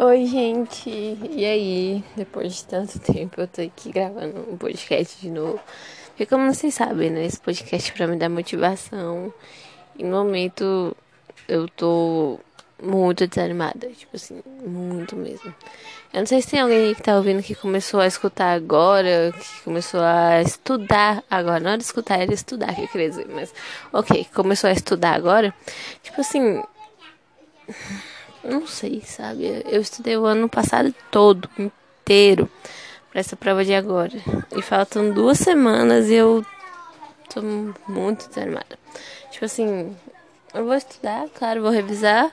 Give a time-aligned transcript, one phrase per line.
[0.00, 0.88] Oi, gente!
[0.88, 2.04] E aí?
[2.14, 5.58] Depois de tanto tempo, eu tô aqui gravando um podcast de novo.
[6.10, 7.24] Porque, como vocês sabem, né?
[7.26, 9.34] Esse podcast é pra me dar motivação.
[9.98, 10.96] E no momento,
[11.48, 12.38] eu tô
[12.80, 13.88] muito desanimada.
[13.88, 15.52] Tipo assim, muito mesmo.
[16.14, 19.62] Eu não sei se tem alguém que tá ouvindo que começou a escutar agora, que
[19.64, 21.58] começou a estudar agora.
[21.58, 23.26] Não era escutar, era estudar, que eu queria dizer.
[23.28, 23.52] Mas,
[23.92, 25.52] ok, começou a estudar agora.
[26.04, 26.62] Tipo assim
[28.48, 29.62] não sei, sabe?
[29.66, 32.50] Eu estudei o ano passado todo, inteiro,
[33.10, 34.12] para essa prova de agora.
[34.56, 36.44] E faltam duas semanas e eu
[37.32, 37.42] tô
[37.86, 38.78] muito desanimada.
[39.30, 39.96] Tipo assim,
[40.54, 42.32] eu vou estudar, claro, vou revisar,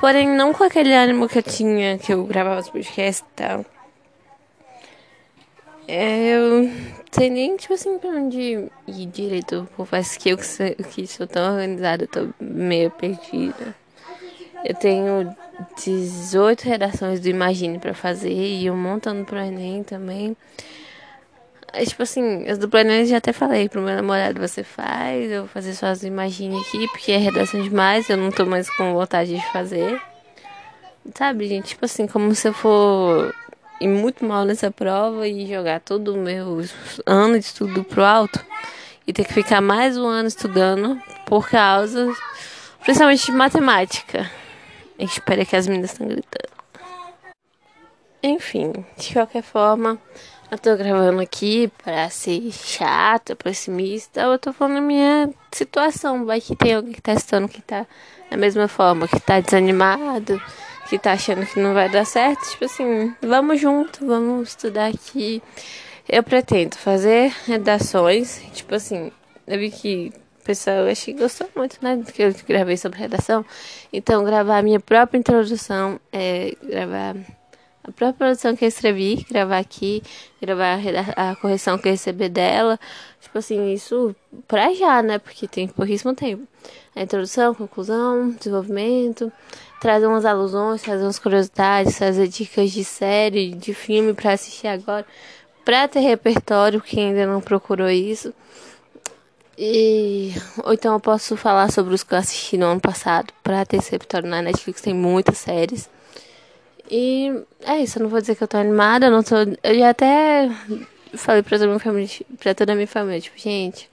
[0.00, 3.64] porém não com aquele ânimo que eu tinha, que eu gravava os podcasts e tal.
[5.88, 6.70] É, eu
[7.12, 9.68] sei nem, tipo assim, pra onde ir direito.
[9.76, 13.74] Confesso que eu que sou tão organizada, tô meio perdida.
[14.68, 15.32] Eu tenho
[15.80, 20.36] 18 redações do Imagine para fazer e um montando pro Enem também.
[21.72, 25.30] É, tipo assim, as do Enem eu já até falei pro meu namorado, você faz,
[25.30, 28.44] eu vou fazer só as do Imagine aqui, porque é redação demais, eu não tô
[28.44, 30.00] mais com vontade de fazer.
[31.14, 31.68] Sabe, gente?
[31.68, 33.32] Tipo assim, como se eu for
[33.80, 36.60] ir muito mal nessa prova e jogar todo o meu
[37.06, 38.44] ano de estudo pro alto
[39.06, 42.12] e ter que ficar mais um ano estudando por causa,
[42.80, 44.28] principalmente de matemática.
[44.98, 46.56] Espera que as meninas estão gritando.
[48.22, 49.98] Enfim, de qualquer forma,
[50.50, 54.22] eu tô gravando aqui pra ser chata, pessimista.
[54.22, 56.24] Eu tô falando a minha situação.
[56.24, 57.86] Vai que tem alguém que tá estudando que tá
[58.30, 60.40] da mesma forma, que tá desanimado,
[60.88, 62.48] que tá achando que não vai dar certo.
[62.50, 65.42] Tipo assim, vamos junto, vamos estudar aqui.
[66.08, 68.40] Eu pretendo fazer redações.
[68.54, 69.12] Tipo assim,
[69.46, 70.12] eu vi que
[70.46, 71.96] pessoal, achei que gostou muito, né?
[71.96, 73.44] Do que eu gravei sobre redação.
[73.92, 77.16] Então, gravar a minha própria introdução, é, gravar
[77.82, 80.02] a própria produção que eu escrevi, gravar aqui,
[80.40, 80.78] gravar
[81.16, 82.78] a, a correção que eu recebi dela.
[83.20, 84.14] Tipo assim, isso
[84.46, 85.18] pra já, né?
[85.18, 86.46] Porque tem pouquíssimo tempo.
[86.94, 89.32] A introdução, conclusão, desenvolvimento,
[89.80, 95.04] trazer umas alusões, trazer umas curiosidades, trazer dicas de série, de filme para assistir agora,
[95.64, 98.32] pra ter repertório, quem ainda não procurou isso.
[99.58, 103.64] E ou então eu posso falar sobre os que eu assisti no ano passado para
[103.64, 105.88] ter esse repertório na Netflix, tem muitas séries.
[106.90, 107.32] E
[107.64, 109.36] é isso, eu não vou dizer que eu tô animada, eu não tô.
[109.62, 110.50] Eu já até
[111.14, 112.08] falei pra toda minha família,
[112.38, 113.88] pra toda a minha família, tipo, gente,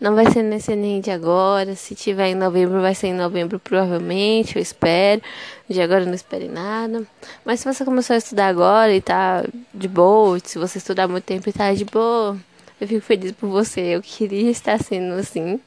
[0.00, 1.74] não vai ser nesse Enem de agora.
[1.76, 5.22] Se tiver em novembro, vai ser em novembro, provavelmente, eu espero.
[5.68, 7.06] De agora eu não espere nada.
[7.44, 11.24] Mas se você começou a estudar agora e tá de boa, se você estudar muito
[11.24, 12.36] tempo e tá de boa
[12.80, 13.80] eu fico feliz por você.
[13.80, 15.60] Eu queria estar sendo assim.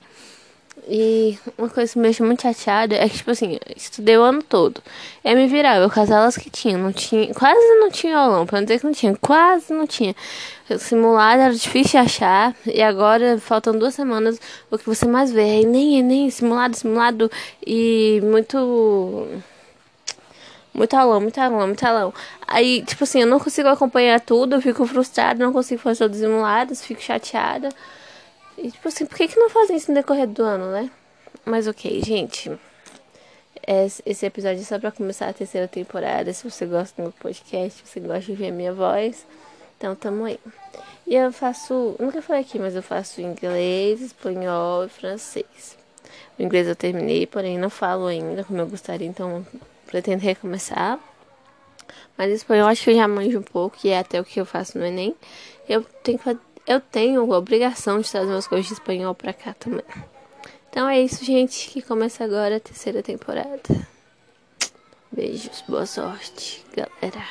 [0.88, 4.42] E uma coisa que me deixa muito chateada é que, tipo assim, estudei o ano
[4.42, 4.81] todo.
[5.24, 8.59] É me virava, eu com as que tinha, não tinha, quase não tinha aulão, pra
[8.59, 10.16] não dizer que não tinha, quase não tinha.
[10.80, 14.40] Simulado era difícil de achar, e agora, faltam duas semanas,
[14.72, 17.31] o que você mais vê é Enem, Enem, simulado, simulado,
[17.66, 19.28] e muito
[20.74, 22.13] muito aulão, muito aulão, muito aulão.
[22.47, 26.18] Aí, tipo assim, eu não consigo acompanhar tudo, eu fico frustrada, não consigo fazer todos
[26.18, 27.69] os simulados, fico chateada.
[28.57, 30.90] E, tipo assim, por que, que não fazem isso no decorrer do ano, né?
[31.46, 32.52] Mas ok, gente.
[34.06, 36.31] Esse episódio é só pra começar a terceira temporada.
[36.34, 39.25] Se você gosta do meu podcast, se você gosta de ver a minha voz,
[39.78, 40.40] então tamo aí.
[41.06, 45.78] E eu faço, nunca falei aqui, mas eu faço inglês, espanhol e francês.
[46.38, 49.46] O inglês eu terminei, porém não falo ainda como eu gostaria, então
[49.89, 51.00] pretendo recomeçar.
[52.17, 54.45] Mas espanhol acho que eu já manjo um pouco, e é até o que eu
[54.45, 55.16] faço no Enem.
[55.67, 56.19] Eu tenho,
[56.67, 59.85] eu tenho a obrigação de trazer meus coisas de espanhol pra cá também.
[60.69, 63.88] Então é isso, gente, que começa agora a terceira temporada.
[65.11, 67.25] Beijos, boa sorte, galera.